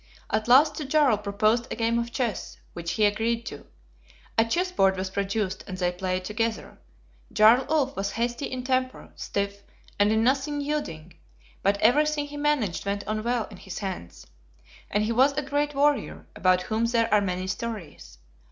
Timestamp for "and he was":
14.89-15.33